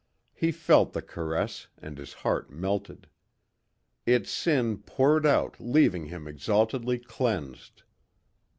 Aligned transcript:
He 0.33 0.51
felt 0.51 0.93
the 0.93 1.03
caress 1.03 1.67
and 1.77 1.99
his 1.99 2.13
heart 2.25 2.49
melted. 2.49 3.07
Its 4.07 4.31
sin 4.31 4.79
poured 4.79 5.27
out 5.27 5.59
leaving 5.59 6.05
him 6.07 6.27
exaltedly 6.27 6.97
cleansed. 6.97 7.83